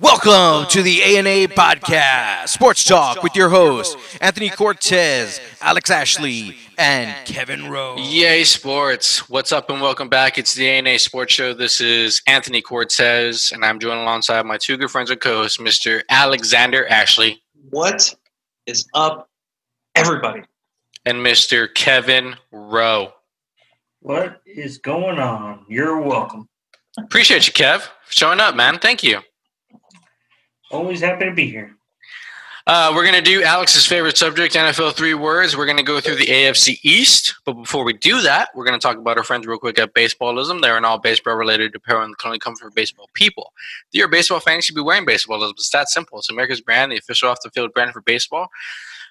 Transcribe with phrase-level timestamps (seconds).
[0.00, 7.14] Welcome to the ANA Podcast, Sports Talk with your hosts, Anthony Cortez, Alex Ashley, and
[7.26, 7.98] Kevin Rowe.
[7.98, 9.28] Yay, sports.
[9.28, 10.38] What's up, and welcome back.
[10.38, 11.52] It's the ANA Sports Show.
[11.52, 15.58] This is Anthony Cortez, and I'm joined alongside my two good friends and co hosts,
[15.58, 16.00] Mr.
[16.08, 17.42] Alexander Ashley.
[17.68, 18.14] What
[18.64, 19.28] is up,
[19.94, 20.44] everybody?
[21.04, 21.72] And Mr.
[21.74, 23.12] Kevin Rowe.
[24.00, 25.66] What is going on?
[25.68, 26.48] You're welcome.
[26.98, 28.78] Appreciate you, Kev, for showing up, man.
[28.78, 29.20] Thank you.
[30.70, 31.76] Always happy to be here.
[32.66, 35.56] Uh, we're going to do Alex's favorite subject, NFL three words.
[35.56, 37.34] We're going to go through the AFC East.
[37.44, 39.94] But before we do that, we're going to talk about our friends real quick at
[39.94, 40.60] Baseballism.
[40.60, 43.52] They're an all baseball related apparel and only come from baseball people.
[43.88, 45.50] If you're a baseball fan, you should be wearing Baseballism.
[45.52, 46.18] It's that simple.
[46.18, 48.48] It's America's brand, the official off the field brand for baseball.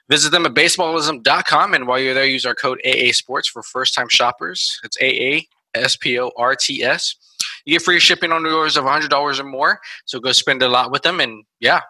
[0.10, 1.74] Visit them at baseballism.com.
[1.74, 4.80] And while you're there, use our code AA Sports for first time shoppers.
[4.84, 7.16] It's AA S P O R T S.
[7.70, 9.80] You get free shipping on orders of $100 or more.
[10.06, 11.20] So go spend a lot with them.
[11.20, 11.82] And yeah,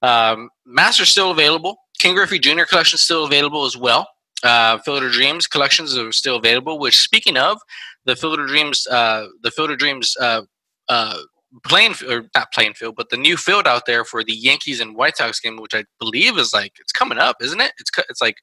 [0.00, 1.76] um, Master's still available.
[2.00, 2.62] Ken Griffey Jr.
[2.62, 4.08] collection is still available as well.
[4.42, 6.78] Uh, Field of Dreams collections are still available.
[6.78, 7.58] Which, speaking of,
[8.06, 10.42] the Field of Dreams, uh, the Field of Dreams uh,
[10.88, 11.18] uh,
[11.62, 14.96] playing or not playing field, but the new field out there for the Yankees and
[14.96, 17.72] White Sox game, which I believe is like it's coming up, isn't it?
[17.78, 18.36] It's it's like,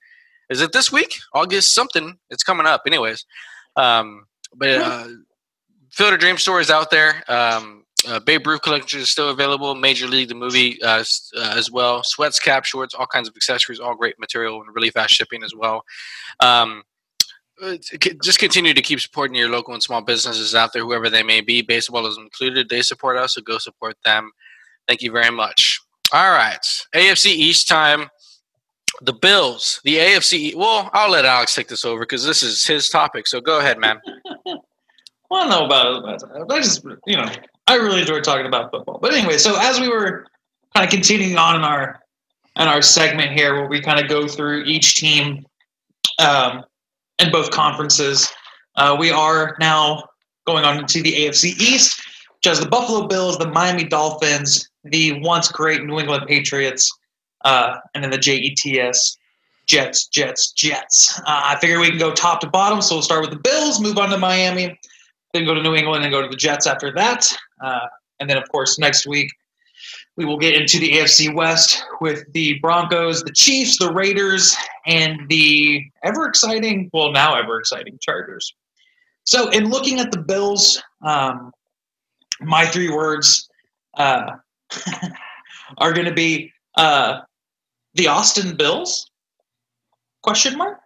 [0.52, 1.16] is it this week?
[1.34, 2.20] August something.
[2.30, 3.26] It's coming up, anyways.
[3.76, 5.08] Um, but uh,
[5.92, 7.24] Field of Dream store is out there.
[7.28, 9.74] Um, uh, Babe Ruth collection is still available.
[9.76, 11.04] Major League the movie uh,
[11.38, 12.04] uh, as well.
[12.04, 15.56] Sweats, cap, shorts, all kinds of accessories, all great material and really fast shipping as
[15.56, 15.84] well.
[16.40, 16.84] Um,
[18.22, 21.42] just continue to keep supporting your local and small businesses out there, whoever they may
[21.42, 21.64] be.
[21.64, 22.70] Baseballism included.
[22.70, 24.32] They support us, so go support them.
[24.88, 25.80] Thank you very much.
[26.14, 26.60] All right,
[26.94, 28.10] AFC East time.
[29.02, 30.56] The Bills, the AFC.
[30.56, 33.28] Well, I'll let Alex take this over because this is his topic.
[33.28, 34.00] So go ahead, man.
[35.42, 36.48] don't know about it.
[36.48, 37.28] But I just, you know,
[37.68, 39.00] I really enjoy talking about football.
[39.02, 40.26] But anyway, so as we were
[40.74, 42.00] kind of continuing on in our
[42.58, 45.46] in our segment here, where we kind of go through each team
[46.20, 46.64] um,
[47.20, 48.32] in both conferences,
[48.78, 50.04] uh, we are now
[50.46, 52.02] going on into the AFC East,
[52.36, 56.90] which has the Buffalo Bills, the Miami Dolphins, the once great New England Patriots,
[57.44, 59.18] uh, and then the JETS
[59.66, 61.20] Jets, Jets, Jets.
[61.22, 63.80] Uh, I figure we can go top to bottom, so we'll start with the Bills,
[63.80, 64.80] move on to Miami,
[65.36, 67.32] then go to New England, and go to the Jets after that.
[67.64, 67.88] Uh,
[68.20, 69.30] and then, of course, next week
[70.18, 75.20] we will get into the AFC West with the Broncos, the Chiefs, the Raiders, and
[75.28, 78.56] the ever exciting, well, now ever exciting Chargers.
[79.26, 81.52] So, in looking at the Bills, um,
[82.40, 83.50] my three words
[83.98, 84.32] uh,
[85.78, 87.22] are going to be uh,
[87.96, 89.10] the Austin Bills?
[90.22, 90.80] Question mark.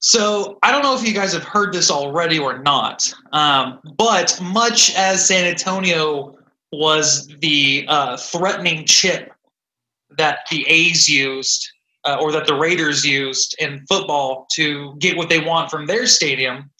[0.00, 4.38] So I don't know if you guys have heard this already or not, um, but
[4.40, 6.36] much as San Antonio
[6.70, 9.32] was the uh, threatening chip
[10.16, 11.68] that the A's used
[12.04, 16.06] uh, or that the Raiders used in football to get what they want from their
[16.06, 16.70] stadium,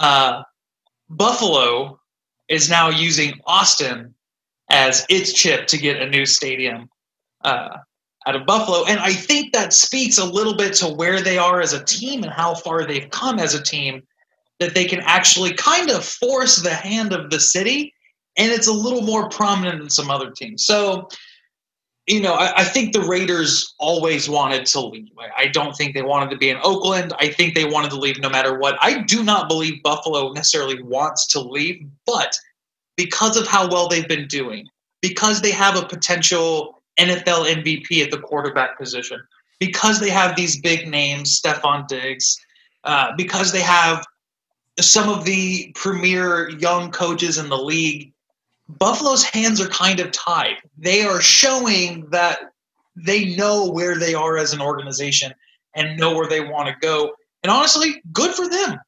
[0.00, 0.42] uh,
[1.08, 1.98] Buffalo
[2.48, 4.14] is now using Austin
[4.70, 6.88] as its chip to get a new stadium
[7.44, 7.78] uh,
[8.26, 8.84] out of Buffalo.
[8.84, 12.22] And I think that speaks a little bit to where they are as a team
[12.22, 14.02] and how far they've come as a team,
[14.60, 17.92] that they can actually kind of force the hand of the city.
[18.36, 20.64] And it's a little more prominent than some other teams.
[20.64, 21.08] So,
[22.06, 25.10] you know, I, I think the Raiders always wanted to leave.
[25.18, 27.12] I, I don't think they wanted to be in Oakland.
[27.18, 28.78] I think they wanted to leave no matter what.
[28.80, 32.36] I do not believe Buffalo necessarily wants to leave, but
[32.96, 34.66] because of how well they've been doing,
[35.00, 39.20] because they have a potential NFL MVP at the quarterback position
[39.58, 42.36] because they have these big names, Stefon Diggs,
[42.84, 44.04] uh, because they have
[44.80, 48.12] some of the premier young coaches in the league.
[48.68, 50.56] Buffalo's hands are kind of tied.
[50.78, 52.52] They are showing that
[52.96, 55.32] they know where they are as an organization
[55.74, 57.12] and know where they want to go.
[57.42, 58.78] And honestly, good for them.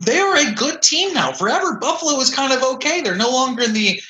[0.00, 1.32] They are a good team now.
[1.32, 3.00] Forever, Buffalo is kind of okay.
[3.00, 4.00] They're no longer in the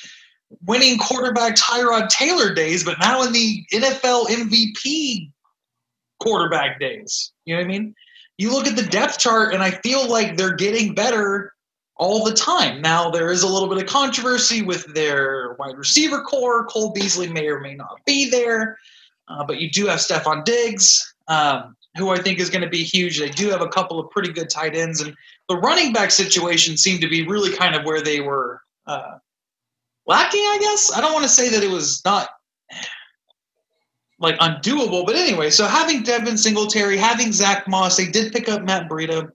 [0.65, 5.31] winning quarterback Tyrod Taylor days, but now in the NFL MVP
[6.19, 7.31] quarterback days.
[7.45, 7.95] You know what I mean?
[8.37, 11.53] You look at the depth chart, and I feel like they're getting better
[11.97, 12.81] all the time.
[12.81, 16.65] Now, there is a little bit of controversy with their wide receiver corps.
[16.65, 18.77] Cole Beasley may or may not be there,
[19.27, 22.83] uh, but you do have Stefon Diggs, um, who I think is going to be
[22.83, 23.19] huge.
[23.19, 25.15] They do have a couple of pretty good tight ends, and
[25.47, 29.19] the running back situation seemed to be really kind of where they were uh,
[30.07, 30.91] lacking, I guess.
[30.95, 32.29] I don't want to say that it was not
[34.19, 38.63] like undoable, but anyway, so having Devin Singletary, having Zach Moss, they did pick up
[38.63, 39.29] Matt Breida.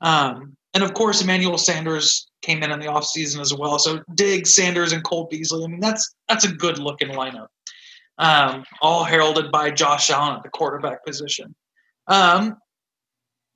[0.00, 3.78] Um, and of course, Emmanuel Sanders came in in the offseason as well.
[3.78, 5.64] So Diggs, Sanders, and Cole Beasley.
[5.64, 7.48] I mean, that's that's a good looking lineup.
[8.18, 11.54] Um, all heralded by Josh Allen at the quarterback position.
[12.06, 12.56] Um,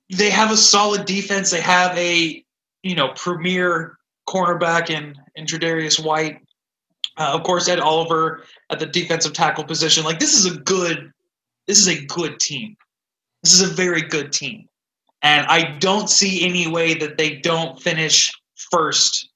[0.09, 1.51] they have a solid defense.
[1.51, 2.43] They have a
[2.81, 6.39] you know premier cornerback in in Tre'Davious White.
[7.17, 10.03] Uh, of course, Ed Oliver at the defensive tackle position.
[10.03, 11.11] Like this is a good,
[11.67, 12.75] this is a good team.
[13.43, 14.67] This is a very good team,
[15.21, 18.31] and I don't see any way that they don't finish
[18.71, 19.29] first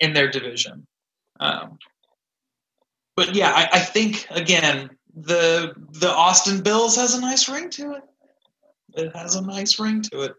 [0.00, 0.86] in their division.
[1.40, 1.78] Um,
[3.16, 7.92] but yeah, I, I think again the the Austin Bills has a nice ring to
[7.92, 8.02] it.
[8.94, 10.34] It has a nice ring to it.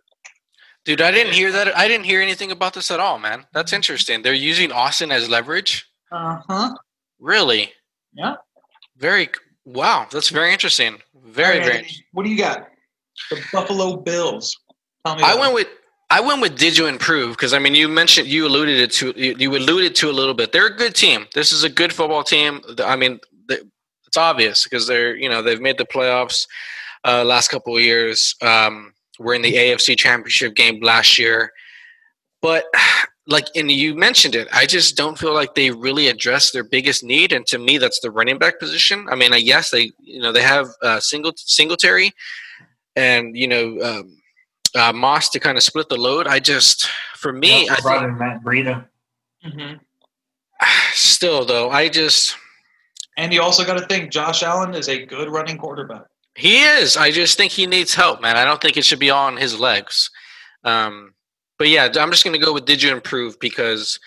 [0.85, 1.75] Dude, I didn't hear that.
[1.75, 3.45] I didn't hear anything about this at all, man.
[3.53, 4.21] That's interesting.
[4.21, 5.89] They're using Austin as leverage.
[6.11, 6.75] Uh huh.
[7.19, 7.71] Really?
[8.13, 8.35] Yeah.
[8.97, 9.29] Very.
[9.65, 10.99] Wow, that's very interesting.
[11.25, 11.87] Very, right, very.
[12.13, 12.67] What do you got?
[13.31, 14.55] The Buffalo Bills.
[15.05, 15.23] Tell me.
[15.23, 15.55] I went it.
[15.55, 15.67] with
[16.09, 19.13] I went with did you improve because I mean you mentioned you alluded it to
[19.15, 20.51] you, you alluded to a little bit.
[20.51, 21.25] They're a good team.
[21.33, 22.61] This is a good football team.
[22.83, 23.19] I mean
[23.49, 26.47] it's obvious because they're you know they've made the playoffs
[27.03, 28.35] uh, last couple of years.
[28.41, 31.51] Um, we're in the AFC Championship game last year,
[32.41, 32.65] but
[33.27, 37.03] like and you mentioned it, I just don't feel like they really address their biggest
[37.03, 39.07] need, and to me that's the running back position.
[39.09, 42.11] I mean, I yes they you know they have uh, single Singletary,
[42.95, 43.81] and you know.
[43.81, 44.17] Um,
[44.77, 46.27] uh, Moss to kind of split the load.
[46.27, 48.85] I just, for me, They I brought think, in Matt Breida.
[49.45, 49.79] Mhm.
[50.91, 52.35] still though, I just
[53.15, 56.03] And you also got to think Josh Allen is a good running quarterback.
[56.35, 56.97] he is.
[56.97, 58.35] I just think he needs help, man.
[58.35, 60.11] I don't think it should be on his legs.
[60.65, 61.13] Um,
[61.57, 63.99] but yeah, I'm just going to go with did you improve because,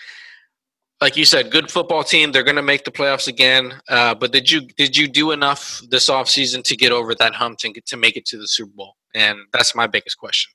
[1.01, 2.31] like you said, good football team.
[2.31, 3.73] They're going to make the playoffs again.
[3.87, 7.59] Uh, but did you did you do enough this offseason to get over that hump
[7.59, 8.95] get to make it to the Super Bowl?
[9.15, 10.51] And that's my biggest question.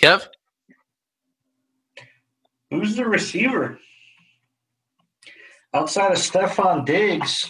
[0.00, 0.26] Kev,
[2.74, 3.78] Who's the receiver?
[5.72, 7.48] Outside of Stefon Diggs,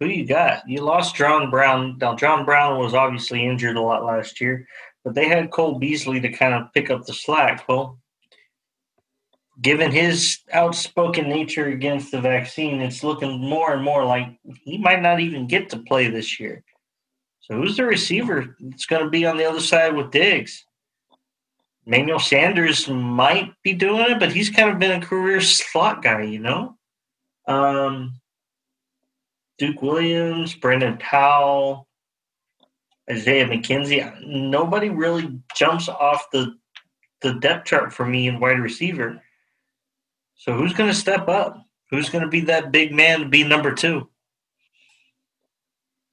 [0.00, 0.68] who you got?
[0.68, 1.96] You lost John Brown.
[1.98, 4.66] Now, John Brown was obviously injured a lot last year,
[5.06, 7.68] but they had Cole Beasley to kind of pick up the slack.
[7.68, 8.00] Well,
[9.62, 15.00] given his outspoken nature against the vaccine, it's looking more and more like he might
[15.00, 16.64] not even get to play this year.
[17.38, 18.56] So, who's the receiver?
[18.58, 20.66] that's going to be on the other side with Diggs.
[21.86, 26.22] Manuel Sanders might be doing it, but he's kind of been a career slot guy,
[26.22, 26.76] you know.
[27.46, 28.20] Um,
[29.56, 31.86] Duke Williams, Brandon Powell,
[33.10, 34.26] Isaiah McKenzie.
[34.26, 36.56] Nobody really jumps off the
[37.22, 39.22] the depth chart for me in wide receiver.
[40.34, 41.62] So who's going to step up?
[41.90, 44.08] Who's going to be that big man to be number two?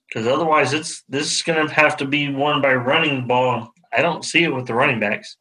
[0.07, 3.73] Because otherwise, it's this is going to have to be won by running the ball.
[3.91, 5.35] I don't see it with the running backs.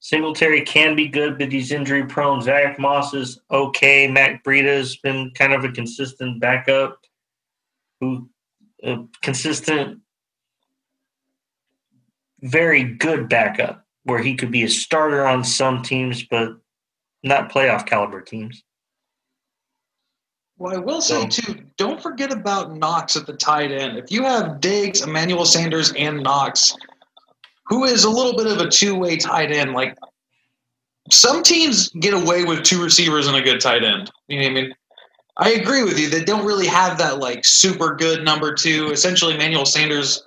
[0.00, 2.42] Singletary can be good, but he's injury prone.
[2.42, 4.06] Zach Moss is okay.
[4.06, 7.00] Matt Breida's been kind of a consistent backup,
[8.00, 8.28] who
[8.82, 10.00] a consistent,
[12.44, 16.56] very good backup, where he could be a starter on some teams, but
[17.22, 18.62] not playoff caliber teams.
[20.56, 23.98] Well, I will say too, don't forget about Knox at the tight end.
[23.98, 26.76] If you have Diggs, Emmanuel Sanders, and Knox,
[27.66, 29.96] who is a little bit of a two-way tight end, like
[31.10, 34.10] some teams get away with two receivers and a good tight end.
[34.28, 34.74] You know what I mean?
[35.36, 36.08] I agree with you.
[36.08, 38.90] They don't really have that like super good number two.
[38.92, 40.22] Essentially, Emmanuel Sanders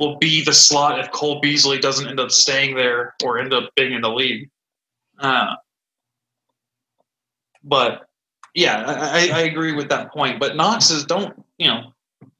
[0.00, 3.70] will be the slot if Cole Beasley doesn't end up staying there or end up
[3.76, 4.50] being in the league.
[5.18, 5.54] Uh,
[7.62, 8.08] but
[8.54, 10.40] yeah, I, I agree with that point.
[10.40, 11.92] But Knox is don't you know?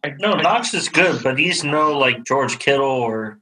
[0.03, 3.39] I, No, I- Knox is good, but he's no like George Kittle or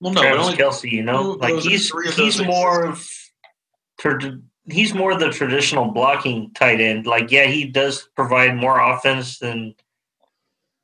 [0.00, 0.90] well, no, Travis only Kelce.
[0.90, 3.06] You know, like he's he's more of
[4.68, 7.06] he's more the traditional blocking tight end.
[7.06, 9.74] Like, yeah, he does provide more offense than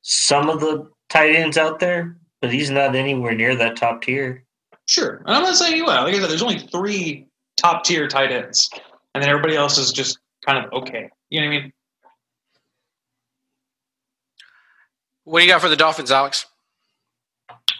[0.02, 4.44] some of the tight ends out there, but he's not anywhere near that top tier.
[4.86, 5.22] Sure.
[5.26, 6.04] And I'm not saying you are.
[6.04, 8.70] Like I said, there's only three top tier tight ends,
[9.14, 11.10] and then everybody else is just kind of okay.
[11.28, 11.72] You know what I mean?
[15.24, 16.46] what do you got for the Dolphins, Alex?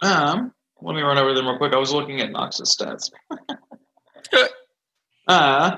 [0.01, 1.73] Um, let me run over them real quick.
[1.73, 3.11] I was looking at Knox's stats.
[5.27, 5.77] uh,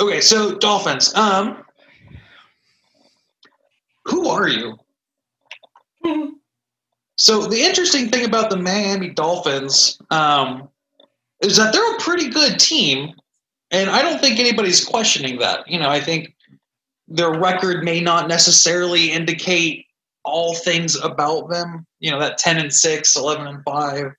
[0.00, 1.14] okay, so Dolphins.
[1.14, 1.62] Um,
[4.06, 4.78] who are you?
[7.22, 10.68] So the interesting thing about the Miami Dolphins um,
[11.40, 13.14] is that they're a pretty good team,
[13.70, 15.68] and I don't think anybody's questioning that.
[15.68, 16.34] You know, I think
[17.06, 19.86] their record may not necessarily indicate
[20.24, 21.86] all things about them.
[22.00, 24.12] You know, that 10 and 6, 11 and 5.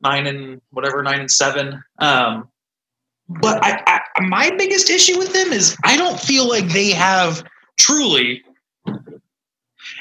[0.00, 1.82] nine and whatever, nine and seven.
[1.98, 2.48] Um,
[3.28, 7.44] but I, I, my biggest issue with them is I don't feel like they have
[7.78, 8.42] truly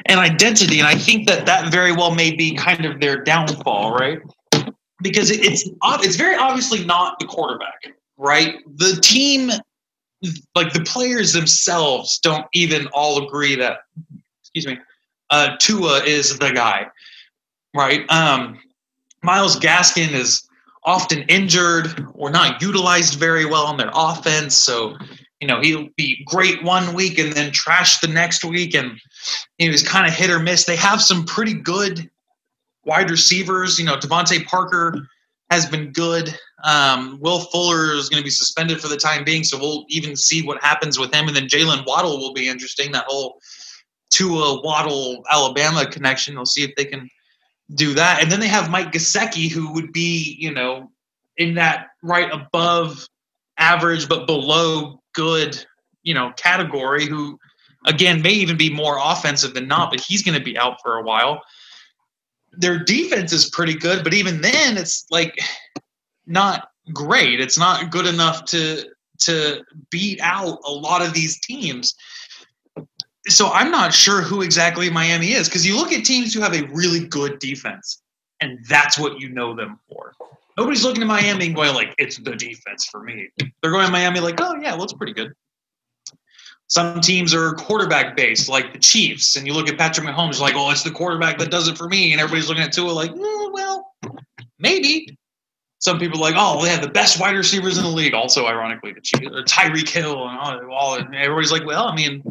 [0.05, 3.93] an identity, and I think that that very well may be kind of their downfall,
[3.93, 4.19] right?
[5.01, 8.55] Because it's it's very obviously not the quarterback, right?
[8.75, 9.51] The team,
[10.55, 13.79] like the players themselves, don't even all agree that,
[14.41, 14.77] excuse me,
[15.29, 16.87] uh, Tua is the guy,
[17.75, 18.09] right?
[18.11, 18.59] Um,
[19.23, 20.47] Myles Gaskin is
[20.83, 24.97] often injured or not utilized very well in their offense, so
[25.41, 28.99] you know he'll be great one week and then trash the next week, and
[29.57, 30.65] he was kind of hit or miss.
[30.65, 32.09] They have some pretty good
[32.85, 33.79] wide receivers.
[33.79, 35.07] You know, DeVante Parker
[35.49, 36.37] has been good.
[36.63, 40.15] Um, Will Fuller is going to be suspended for the time being, so we'll even
[40.15, 41.27] see what happens with him.
[41.27, 42.91] And then Jaylen Waddle will be interesting.
[42.91, 43.39] That whole
[44.09, 46.35] Tua Waddle Alabama connection.
[46.35, 47.09] We'll see if they can
[47.75, 48.21] do that.
[48.21, 50.89] And then they have Mike Gesicki, who would be, you know,
[51.37, 53.05] in that right above
[53.57, 55.63] average but below good,
[56.03, 57.05] you know, category.
[57.05, 57.37] Who,
[57.87, 60.97] again, may even be more offensive than not, but he's going to be out for
[60.97, 61.41] a while.
[62.51, 65.39] Their defense is pretty good, but even then, it's like
[66.25, 67.39] not great.
[67.39, 68.83] It's not good enough to
[69.19, 71.95] to beat out a lot of these teams
[73.27, 76.53] so I'm not sure who exactly Miami is because you look at teams who have
[76.53, 78.01] a really good defense,
[78.41, 80.13] and that's what you know them for.
[80.57, 83.91] Nobody's looking at Miami and going like, "It's the defense for me." They're going to
[83.91, 85.33] Miami like, "Oh yeah, well it's pretty good."
[86.69, 90.55] Some teams are quarterback based, like the Chiefs, and you look at Patrick Mahomes, like,
[90.55, 93.11] "Oh, it's the quarterback that does it for me," and everybody's looking at Tua like,
[93.11, 93.93] mm, "Well,
[94.59, 95.17] maybe."
[95.79, 98.45] Some people are like, "Oh, they have the best wide receivers in the league." Also,
[98.45, 102.23] ironically, the Chiefs, Tyreek Hill, and all, and everybody's like, "Well, I mean."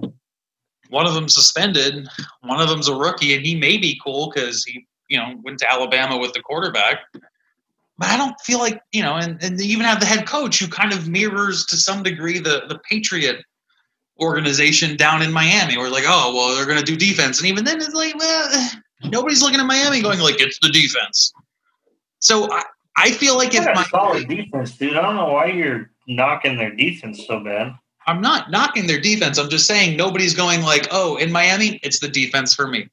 [0.91, 2.09] one of them suspended,
[2.43, 5.59] one of them's a rookie, and he may be cool because he, you know, went
[5.59, 7.01] to Alabama with the quarterback.
[7.99, 10.59] But I don't feel like, you know, and, and they even have the head coach
[10.59, 13.43] who kind of mirrors to some degree the the Patriot
[14.21, 17.39] organization down in Miami, We're like, oh well, they're gonna do defense.
[17.39, 18.71] And even then it's like, well,
[19.05, 21.33] nobody's looking at Miami going like it's the defense.
[22.21, 22.63] So I,
[22.97, 24.97] I feel like if my solid defense, dude.
[24.97, 27.75] I don't know why you're knocking their defense so bad.
[28.07, 29.37] I'm not knocking their defense.
[29.39, 32.89] I'm just saying nobody's going like, oh, in Miami, it's the defense for me.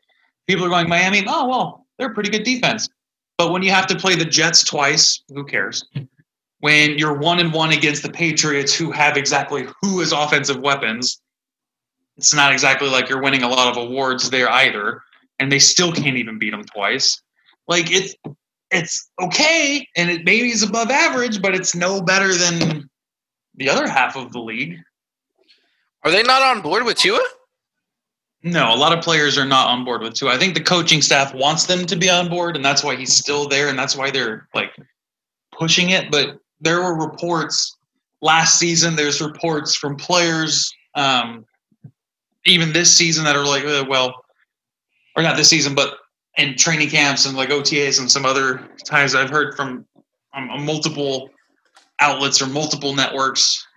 [0.47, 1.23] People are going Miami.
[1.27, 2.89] Oh well, they're a pretty good defense.
[3.37, 5.85] But when you have to play the Jets twice, who cares?
[6.63, 11.21] When you're one and one against the Patriots, who have exactly who is offensive weapons,
[12.15, 15.01] it's not exactly like you're winning a lot of awards there either.
[15.39, 17.21] And they still can't even beat them twice.
[17.67, 18.15] Like it's
[18.71, 22.89] it's okay, and it maybe is above average, but it's no better than
[23.55, 24.77] the other half of the league.
[26.03, 27.19] Are they not on board with Tua?
[28.41, 30.33] No, a lot of players are not on board with Tua.
[30.33, 33.13] I think the coaching staff wants them to be on board, and that's why he's
[33.13, 34.71] still there, and that's why they're like
[35.51, 36.09] pushing it.
[36.09, 37.77] But there were reports
[38.21, 38.95] last season.
[38.95, 41.45] There's reports from players, um,
[42.45, 44.23] even this season, that are like, uh, well,
[45.15, 45.97] or not this season, but
[46.37, 49.85] in training camps and like OTAs and some other times I've heard from
[50.33, 51.29] um, multiple
[51.99, 53.67] outlets or multiple networks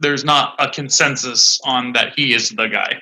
[0.00, 3.00] there's not a consensus on that he is the guy.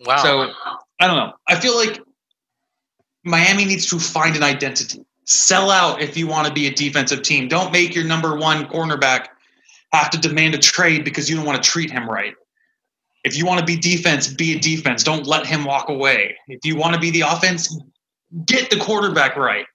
[0.00, 0.16] Wow.
[0.16, 0.52] So
[1.00, 1.32] I don't know.
[1.48, 2.00] I feel like
[3.24, 5.04] Miami needs to find an identity.
[5.30, 7.46] Sell out if you want to be a defensive team.
[7.46, 9.28] Don't make your number one cornerback
[9.92, 12.34] have to demand a trade because you don't want to treat him right.
[13.22, 15.04] If you want to be defense, be a defense.
[15.04, 16.36] Don't let him walk away.
[16.48, 17.80] If you want to be the offense,
[18.44, 19.66] get the quarterback right.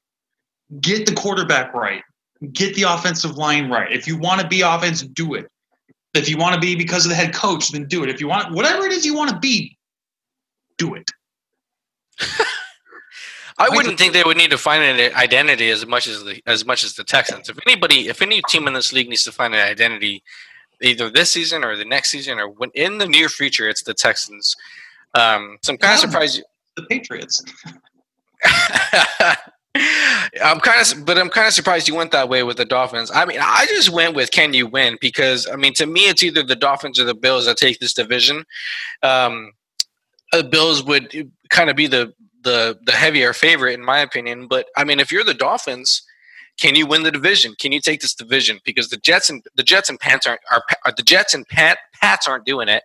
[0.81, 2.03] Get the quarterback right.
[2.51, 3.89] Get the offensive line right.
[3.89, 5.49] If you want to be offense, do it.
[6.13, 8.09] If you want to be because of the head coach, then do it.
[8.09, 9.77] If you want whatever it is you want to be,
[10.77, 11.09] do it.
[13.57, 16.65] I wouldn't think they would need to find an identity as much as the as
[16.65, 17.47] much as the Texans.
[17.47, 20.23] If anybody, if any team in this league needs to find an identity,
[20.81, 23.93] either this season or the next season or when in the near future, it's the
[23.93, 24.55] Texans.
[25.13, 26.43] Um, so I'm kind of surprised.
[26.75, 27.41] The Patriots.
[30.43, 33.11] I'm kind of, but I'm kind of surprised you went that way with the Dolphins.
[33.13, 36.23] I mean, I just went with can you win because I mean, to me, it's
[36.23, 38.43] either the Dolphins or the Bills that take this division.
[39.03, 39.53] Um,
[40.31, 42.13] the Bills would kind of be the
[42.45, 44.47] the the heavier favorite in my opinion.
[44.47, 46.01] But I mean, if you're the Dolphins,
[46.57, 47.53] can you win the division?
[47.59, 48.59] Can you take this division?
[48.63, 51.79] Because the Jets and the Jets and Pants aren't are, are the Jets and Pat,
[51.99, 52.83] Pats aren't doing it.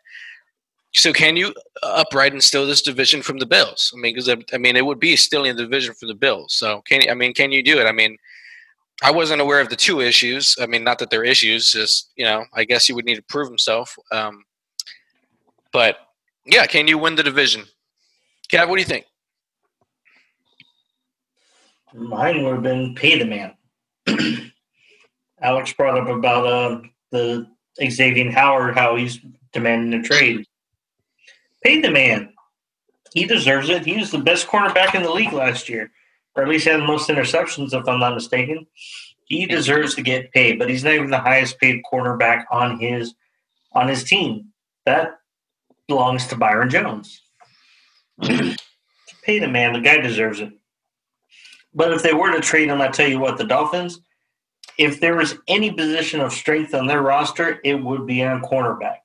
[0.92, 3.92] So can you upright and steal this division from the Bills?
[3.94, 6.54] I mean, because I mean, it would be stealing the division from the Bills.
[6.54, 7.86] So can I mean, can you do it?
[7.86, 8.16] I mean,
[9.02, 10.56] I wasn't aware of the Tua issues.
[10.60, 11.70] I mean, not that they're issues.
[11.72, 13.96] Just you know, I guess he would need to prove himself.
[14.10, 14.44] Um,
[15.72, 15.98] but
[16.44, 17.64] yeah, can you win the division?
[18.50, 19.06] Kev, what do you think?
[21.94, 23.54] Mine would have been pay the man.
[25.42, 26.80] Alex brought up about uh,
[27.10, 27.46] the
[27.80, 29.18] Xavien Howard, how he's
[29.52, 30.46] demanding a trade.
[31.62, 32.32] Pay the man.
[33.12, 33.84] He deserves it.
[33.84, 35.90] He was the best cornerback in the league last year,
[36.36, 38.66] or at least had the most interceptions, if I'm not mistaken.
[39.24, 43.14] He deserves to get paid, but he's not even the highest paid cornerback on his
[43.72, 44.46] on his team.
[44.86, 45.18] That
[45.88, 47.22] belongs to Byron Jones.
[48.22, 49.74] Pay the man.
[49.74, 50.52] The guy deserves it.
[51.74, 54.00] But if they were to trade him, I tell you what, the Dolphins,
[54.78, 58.96] if there was any position of strength on their roster, it would be on cornerback.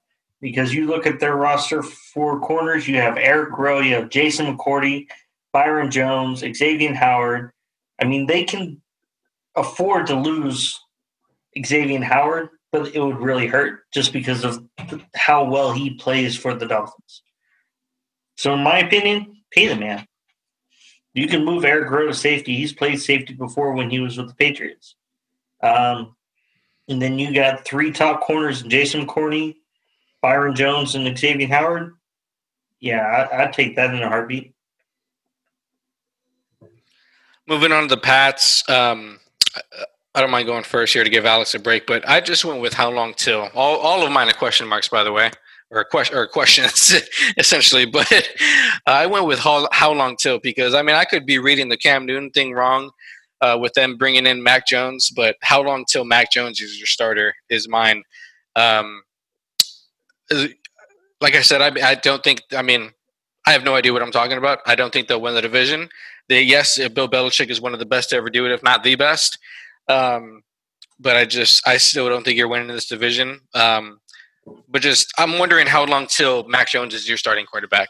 [0.42, 4.56] Because you look at their roster for corners, you have Eric Rowe, you have Jason
[4.56, 5.08] McCourty,
[5.54, 7.52] Byron Jones, Xavien Howard.
[8.00, 8.82] I mean, they can
[9.56, 10.80] afford to lose
[11.58, 14.64] Xavien Howard, but it would really hurt just because of
[15.16, 17.22] how well he plays for the Dolphins.
[18.36, 20.06] So, in my opinion, pay the man.
[21.16, 22.56] You can move Eric Rowe to safety.
[22.58, 24.96] He's played safety before when he was with the Patriots.
[25.64, 26.16] Um,
[26.90, 29.58] and then you got three top corners: Jason Corney,
[30.22, 31.96] Byron Jones, and Xavien Howard.
[32.82, 34.54] Yeah, I, I'd take that in a heartbeat.
[37.48, 38.68] Moving on to the Pats.
[38.70, 39.20] Um,
[40.14, 42.60] I don't mind going first here to give Alex a break, but I just went
[42.60, 43.50] with how long till.
[43.54, 45.32] All, all of mine are question marks, by the way,
[45.76, 46.96] or question or questions
[47.38, 47.86] essentially.
[47.86, 48.12] But
[48.88, 51.78] I went with how, how long till because I mean I could be reading the
[51.78, 52.92] Cam Newton thing wrong
[53.42, 56.88] uh, with them bringing in Mac Jones, but how long till Mac Jones is your
[56.88, 58.04] starter is mine.
[58.56, 59.04] Um,
[61.22, 62.42] like I said, I, I don't think.
[62.56, 62.92] I mean,
[63.46, 64.60] I have no idea what I'm talking about.
[64.66, 65.90] I don't think they'll win the division.
[66.28, 68.84] They, yes, Bill Belichick is one of the best to ever do it, if not
[68.84, 69.38] the best.
[69.88, 70.42] Um,
[71.00, 73.42] but I just, I still don't think you're winning this division.
[73.54, 74.00] Um,
[74.68, 77.90] but just, I'm wondering how long till Mac Jones is your starting quarterback.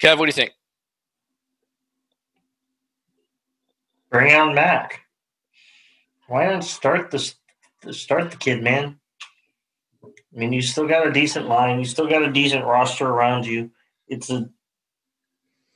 [0.00, 0.52] Kev, what do you think?
[4.10, 5.00] Bring on Mac.
[6.28, 7.34] Why not start the
[7.92, 8.98] start the kid, man?
[10.04, 11.78] I mean, you still got a decent line.
[11.78, 13.70] You still got a decent roster around you.
[14.08, 14.48] It's a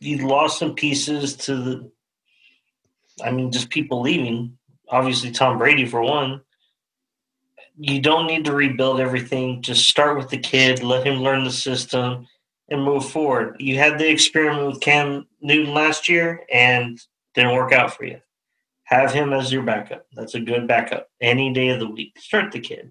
[0.01, 1.91] you lost some pieces to the.
[3.25, 4.57] I mean, just people leaving.
[4.89, 6.41] Obviously, Tom Brady for one.
[7.79, 9.63] You don't need to rebuild everything.
[9.63, 12.27] Just start with the kid, let him learn the system,
[12.69, 13.57] and move forward.
[13.61, 17.01] You had the experiment with Cam Newton last year, and
[17.35, 18.21] didn't work out for you.
[18.85, 20.07] Have him as your backup.
[20.15, 22.19] That's a good backup any day of the week.
[22.19, 22.91] Start the kid.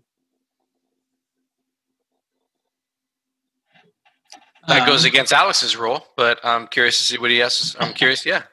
[4.67, 7.75] That goes against Alex's rule, but I'm curious to see what he has.
[7.79, 8.25] I'm curious.
[8.25, 8.43] Yeah.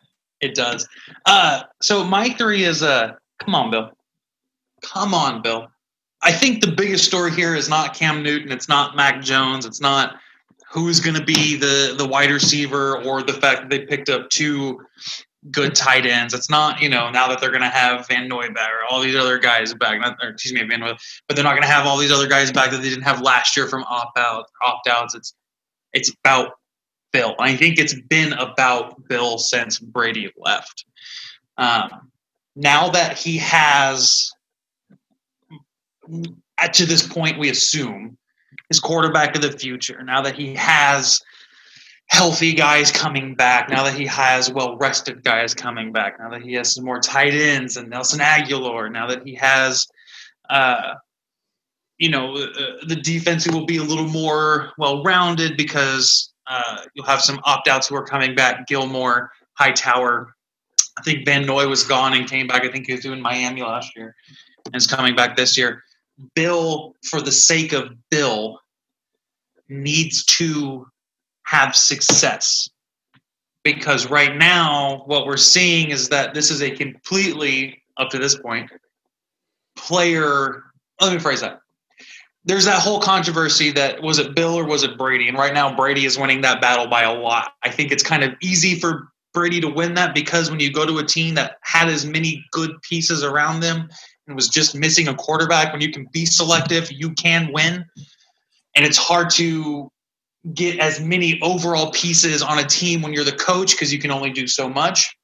[0.40, 0.88] It does.
[1.26, 3.90] Uh, so my three is uh, come on, Bill.
[4.82, 5.68] Come on, Bill.
[6.24, 8.50] I think the biggest story here is not Cam Newton.
[8.50, 9.66] It's not Mac Jones.
[9.66, 10.16] It's not
[10.70, 14.30] who's going to be the the wide receiver or the fact that they picked up
[14.30, 14.80] two
[15.50, 16.32] good tight ends.
[16.32, 19.00] It's not you know now that they're going to have Van Noy back or all
[19.00, 20.00] these other guys back.
[20.00, 20.94] Not, or excuse me, Van Noy,
[21.28, 23.20] but they're not going to have all these other guys back that they didn't have
[23.20, 25.14] last year from opt out opt outs.
[25.14, 25.34] It's
[25.92, 26.52] it's about
[27.12, 27.36] Bill.
[27.38, 30.86] I think it's been about Bill since Brady left.
[31.58, 32.10] Um,
[32.56, 34.33] now that he has,
[36.58, 38.16] at to this point, we assume
[38.68, 40.02] his quarterback of the future.
[40.02, 41.20] Now that he has
[42.06, 43.68] healthy guys coming back.
[43.68, 46.18] Now that he has well rested guys coming back.
[46.18, 48.90] Now that he has some more tight ends and Nelson Agholor.
[48.90, 49.86] Now that he has.
[50.50, 50.94] Uh,
[51.98, 57.06] you know, uh, the defense will be a little more well rounded because uh, you'll
[57.06, 58.66] have some opt outs who are coming back.
[58.66, 60.34] Gilmore, Hightower.
[60.98, 62.64] I think Van Noy was gone and came back.
[62.64, 64.14] I think he was doing Miami last year
[64.66, 65.82] and is coming back this year.
[66.34, 68.60] Bill, for the sake of Bill,
[69.68, 70.86] needs to
[71.44, 72.68] have success
[73.62, 78.36] because right now what we're seeing is that this is a completely up to this
[78.36, 78.70] point
[79.76, 80.62] player
[81.00, 81.60] let me phrase that
[82.44, 85.28] there's that whole controversy that was it Bill or was it Brady?
[85.28, 87.52] And right now Brady is winning that battle by a lot.
[87.62, 90.86] I think it's kind of easy for Brady to win that because when you go
[90.86, 93.88] to a team that had as many good pieces around them
[94.26, 97.84] and was just missing a quarterback, when you can be selective, you can win.
[98.76, 99.90] And it's hard to
[100.52, 104.10] get as many overall pieces on a team when you're the coach because you can
[104.10, 105.16] only do so much.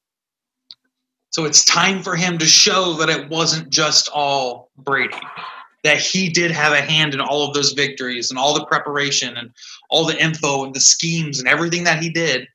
[1.29, 5.17] So it's time for him to show that it wasn't just all Brady
[5.83, 9.35] that he did have a hand in all of those victories and all the preparation
[9.37, 9.51] and
[9.89, 12.47] all the info and the schemes and everything that he did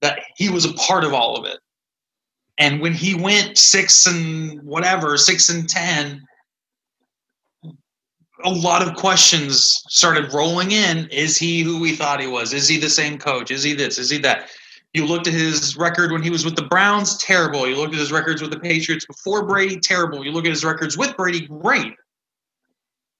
[0.00, 1.58] that he was a part of all of it
[2.58, 6.22] and when he went six and whatever six and ten
[8.44, 12.68] a lot of questions started rolling in is he who we thought he was is
[12.68, 14.48] he the same coach is he this is he that
[14.94, 17.66] You looked at his record when he was with the Browns, terrible.
[17.66, 20.22] You looked at his records with the Patriots before Brady, terrible.
[20.22, 21.94] You look at his records with Brady, great.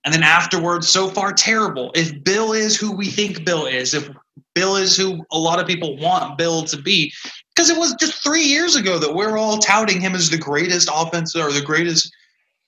[0.05, 1.91] And then afterwards, so far, terrible.
[1.95, 4.11] If Bill is who we think Bill is, if
[4.55, 7.11] Bill is who a lot of people want Bill to be,
[7.55, 10.89] because it was just three years ago that we're all touting him as the greatest
[10.93, 12.13] offense or the greatest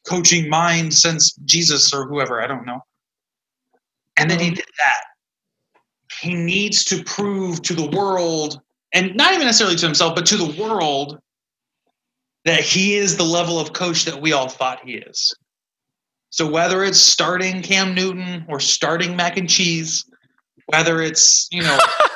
[0.07, 2.81] coaching mind since Jesus or whoever, I don't know.
[4.17, 5.05] And then he um, did that.
[6.21, 8.61] He needs to prove to the world
[8.93, 11.19] and not even necessarily to himself, but to the world
[12.45, 15.35] that he is the level of coach that we all thought he is.
[16.31, 20.05] So whether it's starting Cam Newton or starting mac and cheese,
[20.67, 21.79] whether it's, you know,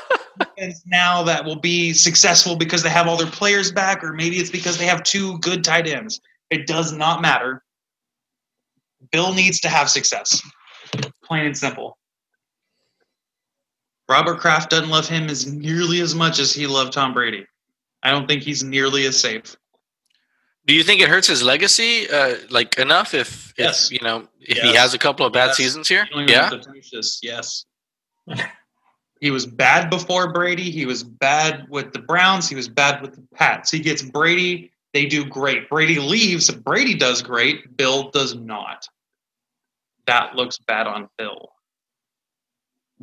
[0.86, 4.50] now that will be successful because they have all their players back, or maybe it's
[4.50, 6.20] because they have two good tight ends.
[6.50, 7.62] It does not matter.
[9.12, 10.42] Bill needs to have success.
[11.24, 11.98] Plain and simple.
[14.08, 17.46] Robert Kraft doesn't love him as nearly as much as he loved Tom Brady.
[18.02, 19.54] I don't think he's nearly as safe.
[20.66, 23.14] Do you think it hurts his legacy, uh, like enough?
[23.14, 23.86] If, Yes.
[23.86, 24.64] if you know, if Yes.
[24.66, 25.56] he has a couple of bad Yes.
[25.56, 26.50] seasons here, You don't even yeah.
[26.50, 27.20] have to finish this.
[27.22, 27.64] Yes.
[29.20, 30.70] he was bad before Brady.
[30.70, 32.48] He was bad with the Browns.
[32.48, 33.70] He was bad with the Pats.
[33.70, 34.70] He gets Brady.
[34.94, 35.68] They do great.
[35.68, 36.50] Brady leaves.
[36.50, 37.76] Brady does great.
[37.76, 38.86] Bill does not.
[40.06, 41.50] That looks bad on Bill.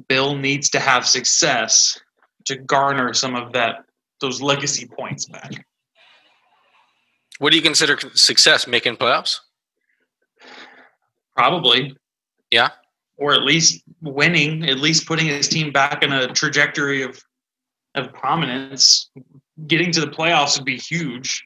[0.07, 1.99] Bill needs to have success
[2.45, 3.85] to garner some of that
[4.21, 5.65] those legacy points back.
[7.39, 8.65] What do you consider success?
[8.65, 9.39] Making playoffs?
[11.35, 11.95] Probably.
[12.49, 12.69] Yeah.
[13.17, 17.21] Or at least winning, at least putting his team back in a trajectory of
[17.95, 19.09] of prominence.
[19.67, 21.45] Getting to the playoffs would be huge.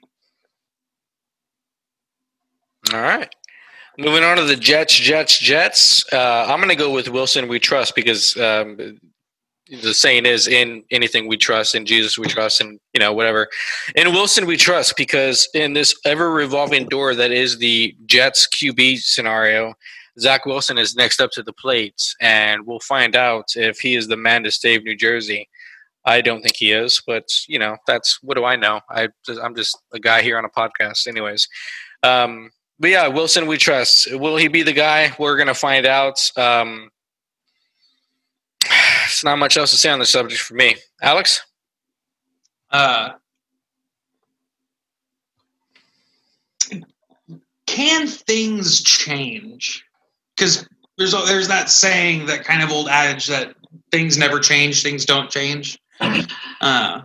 [2.91, 3.29] All right.
[3.99, 6.05] Moving on to the Jets, Jets, Jets.
[6.11, 7.47] Uh, I'm going to go with Wilson.
[7.47, 8.97] We trust because um,
[9.69, 13.49] the saying is, "In anything we trust, in Jesus we trust, and you know whatever."
[13.95, 18.99] In Wilson we trust because in this ever revolving door that is the Jets QB
[18.99, 19.73] scenario,
[20.19, 24.07] Zach Wilson is next up to the plate, and we'll find out if he is
[24.07, 25.47] the man to save New Jersey.
[26.05, 28.81] I don't think he is, but you know that's what do I know?
[28.89, 29.09] I
[29.41, 31.47] I'm just a guy here on a podcast, anyways.
[32.03, 34.13] Um, but yeah, Wilson, we trust.
[34.15, 35.13] Will he be the guy?
[35.19, 36.31] We're gonna find out.
[36.37, 36.89] Um,
[39.05, 40.75] it's not much else to say on the subject for me.
[41.01, 41.41] Alex,
[42.71, 43.13] Uh,
[47.65, 49.85] can things change?
[50.39, 50.65] Because
[50.97, 53.55] there's there's that saying, that kind of old adage that
[53.91, 55.77] things never change, things don't change.
[56.61, 57.01] Uh,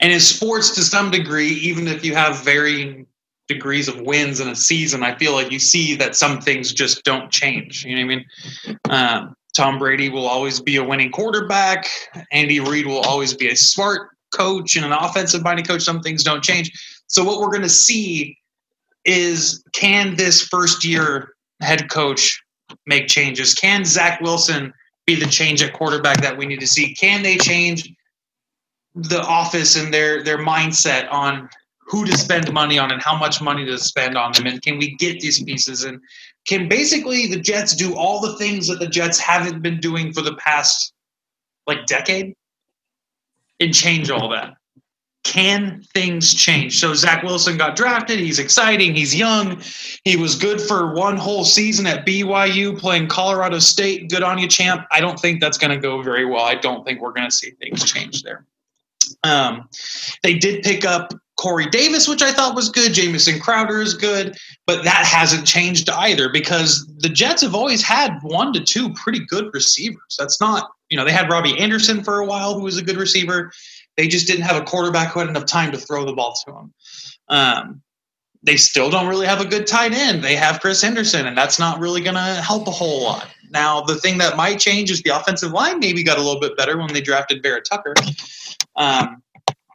[0.00, 3.06] and in sports, to some degree, even if you have varying
[3.48, 7.04] degrees of wins in a season, I feel like you see that some things just
[7.04, 7.84] don't change.
[7.84, 8.78] You know what I mean?
[8.88, 11.88] Um, Tom Brady will always be a winning quarterback.
[12.32, 15.82] Andy Reid will always be a smart coach and an offensive minded coach.
[15.82, 16.70] Some things don't change.
[17.08, 18.38] So what we're going to see
[19.04, 22.42] is can this first year head coach
[22.86, 23.54] make changes?
[23.54, 24.72] Can Zach Wilson
[25.06, 26.94] be the change at quarterback that we need to see?
[26.94, 27.92] Can they change
[28.94, 31.48] the office and their their mindset on
[31.80, 34.46] who to spend money on and how much money to spend on them?
[34.46, 35.84] And can we get these pieces?
[35.84, 36.00] And
[36.46, 40.22] can basically the Jets do all the things that the Jets haven't been doing for
[40.22, 40.92] the past
[41.66, 42.34] like decade
[43.58, 44.54] and change all that?
[45.22, 46.78] Can things change?
[46.80, 48.18] So Zach Wilson got drafted.
[48.18, 48.94] He's exciting.
[48.94, 49.60] He's young.
[50.04, 54.08] He was good for one whole season at BYU playing Colorado State.
[54.10, 54.86] Good on you, champ.
[54.90, 56.44] I don't think that's going to go very well.
[56.44, 58.46] I don't think we're going to see things change there.
[59.22, 59.68] Um,
[60.22, 62.92] they did pick up Corey Davis, which I thought was good.
[62.92, 68.18] Jamison Crowder is good, but that hasn't changed either because the Jets have always had
[68.22, 70.16] one to two pretty good receivers.
[70.18, 72.98] That's not, you know, they had Robbie Anderson for a while, who was a good
[72.98, 73.52] receiver.
[74.00, 76.54] They just didn't have a quarterback who had enough time to throw the ball to
[76.54, 76.72] him.
[77.28, 77.82] Um,
[78.42, 80.24] they still don't really have a good tight end.
[80.24, 83.28] They have Chris Henderson, and that's not really going to help a whole lot.
[83.50, 86.56] Now, the thing that might change is the offensive line maybe got a little bit
[86.56, 87.92] better when they drafted Barrett Tucker.
[88.76, 89.22] Um,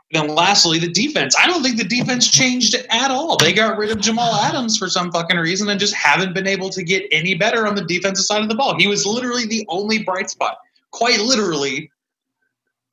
[0.10, 1.36] then lastly, the defense.
[1.40, 3.38] I don't think the defense changed at all.
[3.38, 6.72] They got rid of Jamal Adams for some fucking reason and just haven't been able
[6.72, 8.76] to get any better on the defensive side of the ball.
[8.76, 10.58] He was literally the only bright spot.
[10.90, 11.92] Quite literally,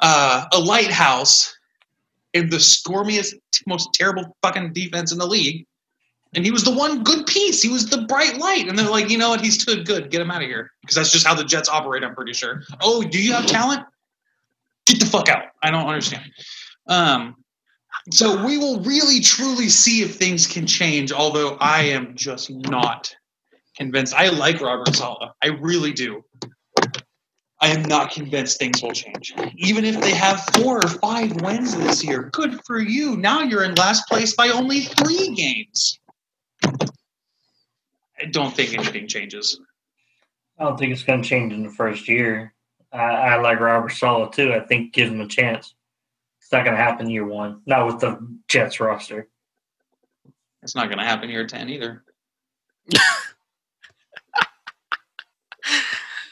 [0.02, 1.56] uh, a lighthouse
[2.34, 3.34] in the stormiest,
[3.66, 5.66] most terrible fucking defense in the league.
[6.34, 7.60] And he was the one good piece.
[7.62, 8.66] He was the bright light.
[8.66, 9.42] And they're like, you know what?
[9.42, 10.10] He's too good.
[10.10, 10.70] Get him out of here.
[10.80, 12.62] Because that's just how the Jets operate, I'm pretty sure.
[12.80, 13.84] Oh, do you have talent?
[14.86, 15.44] Get the fuck out.
[15.62, 16.32] I don't understand.
[16.88, 17.36] Um,
[18.10, 23.14] so we will really truly see if things can change, although I am just not
[23.76, 24.14] convinced.
[24.14, 25.30] I like Robert Saleh.
[25.42, 26.24] I really do.
[27.62, 29.32] I am not convinced things will change.
[29.56, 33.16] Even if they have four or five wins this year, good for you.
[33.16, 36.00] Now you're in last place by only three games.
[38.20, 39.60] I don't think anything changes.
[40.58, 42.52] I don't think it's going to change in the first year.
[42.92, 44.52] I, I like Robert Saleh too.
[44.52, 45.72] I think give him a chance.
[46.40, 47.62] It's not going to happen year one.
[47.64, 49.28] Not with the Jets roster.
[50.64, 52.02] It's not going to happen year 10 either.
[52.90, 53.00] Give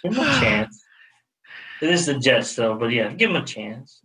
[0.03, 0.85] him a chance.
[1.81, 4.01] It is the Jets though, but yeah, give him a chance.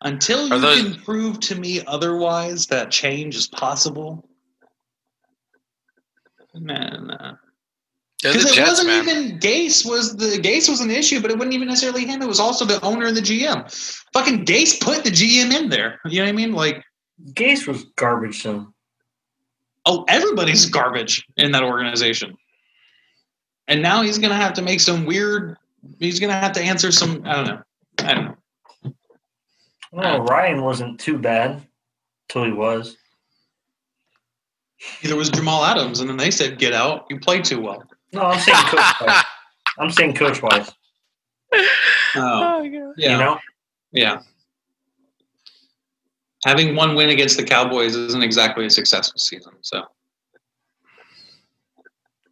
[0.00, 4.28] Until Are you those- can prove to me otherwise that change is possible.
[6.54, 7.34] Man, uh,
[8.22, 9.08] because it Jets, wasn't man.
[9.08, 12.20] even Gase was the Gase was an issue, but it wasn't even necessarily him.
[12.20, 13.70] It was also the owner and the GM.
[14.12, 16.00] Fucking Gase put the GM in there.
[16.06, 16.52] You know what I mean?
[16.52, 16.82] Like,
[17.32, 18.72] Gase was garbage though.
[19.86, 22.36] oh, everybody's garbage in that organization.
[23.68, 25.56] And now he's gonna have to make some weird.
[25.98, 27.22] He's gonna have to answer some.
[27.24, 27.62] I don't know.
[27.98, 28.92] I don't know.
[29.92, 31.62] Well, Ryan wasn't too bad
[32.28, 32.96] till he was.
[35.02, 37.06] Either was Jamal Adams, and then they said, "Get out.
[37.10, 39.24] You play too well." No, I'm saying coach wise.
[39.78, 40.70] I'm saying coach wise.
[41.52, 41.60] Oh,
[42.16, 42.94] oh, God.
[42.96, 43.38] yeah, You know?
[43.92, 44.20] yeah.
[46.44, 49.52] Having one win against the Cowboys isn't exactly a successful season.
[49.62, 49.82] So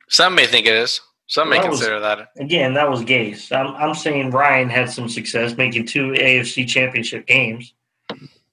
[0.08, 1.00] Some may think it is.
[1.28, 2.28] Some may That was- consider that.
[2.38, 3.50] Again, that was Gase.
[3.52, 7.72] I'm I'm saying Ryan had some success making two AFC championship games.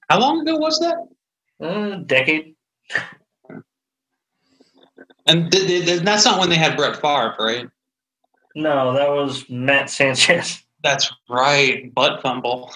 [0.10, 0.98] how long ago was that?
[1.66, 2.56] Uh, decade.
[5.28, 7.70] And th- th- th- that's not when they had Brett Favre, right?
[8.56, 10.64] No, that was Matt Sanchez.
[10.84, 11.94] That's right.
[11.96, 12.74] Butt fumble.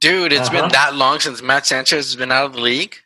[0.00, 0.62] Dude, it's Uh-huh.
[0.62, 2.96] been that long since Matt Sanchez has been out of the league.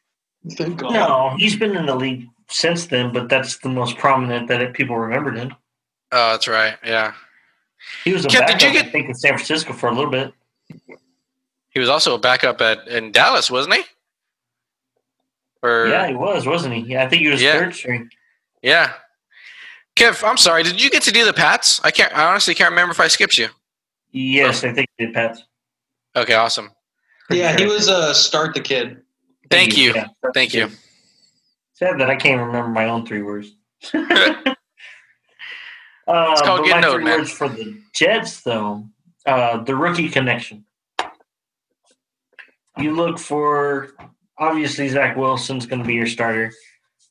[0.59, 4.97] No, he's been in the league since then, but that's the most prominent that people
[4.97, 5.55] remembered him.
[6.13, 6.77] Oh, that's right.
[6.85, 7.13] Yeah.
[8.05, 10.11] He was a Kev, did you get- I think, in San Francisco for a little
[10.11, 10.33] bit.
[11.71, 13.83] He was also a backup at in Dallas, wasn't he?
[15.63, 16.81] Or Yeah, he was, wasn't he?
[16.83, 17.53] Yeah, I think he was Yeah.
[17.59, 18.11] third string.
[18.63, 18.95] yeah.
[19.97, 20.63] Kev, I'm sorry.
[20.63, 21.81] Did you get to do the Pats?
[21.83, 22.17] I can't.
[22.17, 23.49] I honestly can't remember if I skipped you.
[24.13, 25.39] Yes, I think he did, Pat.
[26.15, 26.71] Okay, awesome.
[27.31, 29.03] Yeah, he was uh, start the kid.
[29.51, 29.93] Thank you.
[29.95, 30.07] Yeah.
[30.35, 30.71] Thank you.
[31.75, 33.51] Sad that I can't remember my own three words.
[36.09, 37.19] uh, It's called getting old, man.
[37.19, 38.85] words for the Jets, though,
[39.27, 40.65] uh, the rookie connection.
[42.79, 43.91] You look for
[44.39, 46.53] obviously Zach Wilson's going to be your starter,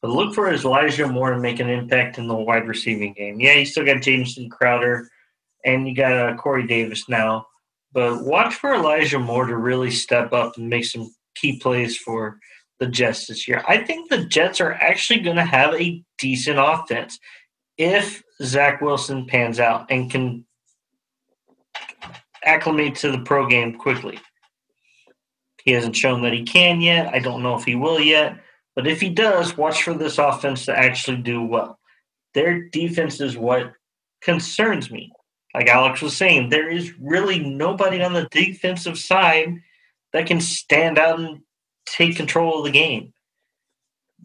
[0.01, 3.39] but look for Elijah Moore to make an impact in the wide receiving game.
[3.39, 5.10] Yeah, you still got Jamison Crowder,
[5.65, 7.45] and you got uh, Corey Davis now,
[7.91, 12.39] but watch for Elijah Moore to really step up and make some key plays for
[12.79, 13.63] the Jets this year.
[13.67, 17.19] I think the Jets are actually going to have a decent offense
[17.77, 20.45] if Zach Wilson pans out and can
[22.43, 24.19] acclimate to the pro game quickly.
[25.63, 27.13] He hasn't shown that he can yet.
[27.13, 28.39] I don't know if he will yet.
[28.75, 31.77] But if he does, watch for this offense to actually do well.
[32.33, 33.73] Their defense is what
[34.21, 35.11] concerns me.
[35.53, 39.55] Like Alex was saying, there is really nobody on the defensive side
[40.13, 41.39] that can stand out and
[41.85, 43.13] take control of the game.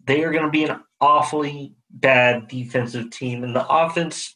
[0.05, 4.35] They are going to be an awfully bad defensive team, and the offense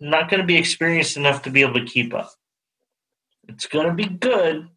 [0.00, 2.32] not going to be experienced enough to be able to keep up.
[3.48, 4.68] It's going to be good,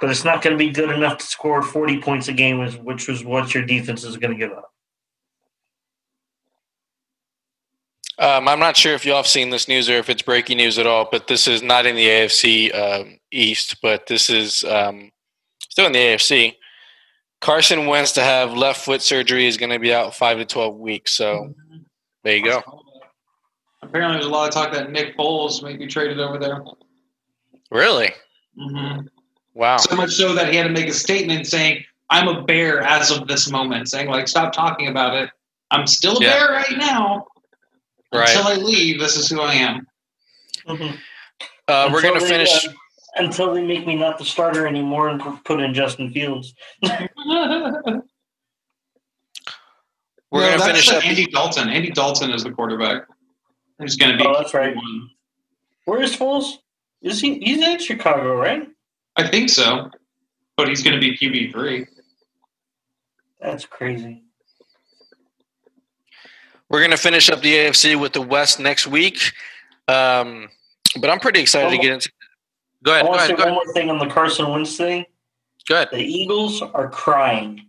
[0.00, 3.08] but it's not going to be good enough to score 40 points a game, which-
[3.08, 4.72] was what your defense is going to give up.
[8.18, 10.78] Um, I'm not sure if y'all have seen this news or if it's breaking news
[10.78, 15.10] at all, but this is not in the AFC um, East, but this is um,
[15.70, 16.54] still in the AFC.
[17.40, 20.76] Carson Wentz to have left foot surgery is going to be out five to twelve
[20.76, 21.12] weeks.
[21.12, 21.54] So
[22.22, 22.62] there you go.
[23.82, 26.62] Apparently, there's a lot of talk that Nick Foles may be traded over there.
[27.70, 28.12] Really?
[28.58, 29.06] Mm-hmm.
[29.54, 29.78] Wow.
[29.78, 33.10] So much so that he had to make a statement saying, "I'm a bear as
[33.10, 35.30] of this moment," saying like, "Stop talking about it.
[35.70, 36.32] I'm still a Yeah.
[36.32, 37.26] bear right now.
[38.12, 39.86] Until I leave, this is who I am."
[40.66, 42.66] Uh, we're going to they, finish.
[42.66, 42.72] uh,
[43.16, 46.54] until they make me not the starter anymore and put in Justin Fields.
[46.82, 47.08] We're
[50.42, 51.04] No, going to finish up.
[51.04, 51.68] Andy Dalton.
[51.68, 53.02] Andy Dalton is the quarterback.
[53.80, 54.24] He's going to be?
[54.24, 54.74] Oh, that's right.
[54.74, 55.00] QB1.
[55.86, 56.54] Where is Foles?
[57.02, 57.38] Is he?
[57.40, 58.68] He's in Chicago, right?
[59.16, 59.90] I think so,
[60.56, 61.86] but he's going to be QB three.
[63.40, 64.22] That's crazy.
[66.68, 69.18] We're going to finish up the AFC with the West next week.
[69.88, 70.48] Um,
[71.00, 72.10] but I'm pretty excited to get into.
[72.82, 73.04] Go I ahead.
[73.04, 73.38] Go want to say ahead.
[73.38, 73.66] Go one ahead.
[73.66, 75.04] more thing on the Carson Wentz thing.
[75.68, 75.88] Go ahead.
[75.92, 77.66] The Eagles are crying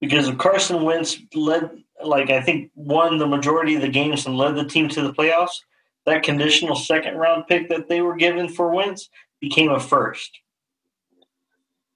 [0.00, 1.70] because if Carson Wentz led,
[2.02, 5.12] like I think, won the majority of the games and led the team to the
[5.12, 5.60] playoffs,
[6.06, 10.38] that conditional second round pick that they were given for Wentz became a first.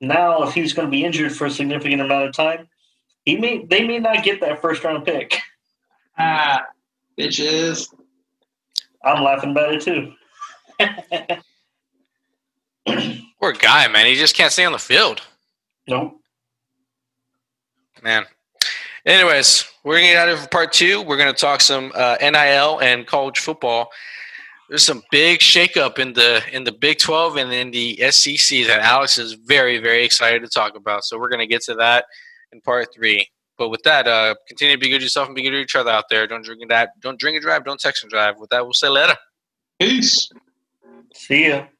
[0.00, 2.68] Now, if he's going to be injured for a significant amount of time,
[3.24, 5.38] he may they may not get that first round pick.
[6.18, 6.66] Ah,
[7.18, 7.92] bitches.
[9.03, 10.12] I'm laughing about it too.
[13.40, 14.06] Poor guy, man.
[14.06, 15.20] He just can't stay on the field.
[15.87, 16.20] No.
[18.02, 18.24] Man.
[19.06, 21.02] Anyways, we're gonna get out of here for part two.
[21.02, 23.90] We're gonna talk some uh, NIL and college football.
[24.68, 28.80] There's some big shakeup in the in the Big 12 and in the SEC that
[28.80, 31.04] Alex is very very excited to talk about.
[31.04, 32.06] So we're gonna get to that
[32.52, 33.28] in part three.
[33.56, 35.76] But with that, uh, continue to be good to yourself and be good to each
[35.76, 36.26] other out there.
[36.26, 36.88] Don't drink and drive.
[37.00, 37.64] Don't drink and drive.
[37.64, 38.38] Don't text and drive.
[38.38, 39.16] With that, we'll say later.
[39.78, 40.28] Peace.
[41.14, 41.73] See ya.